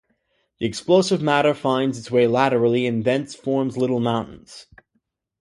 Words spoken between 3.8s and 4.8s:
mountains.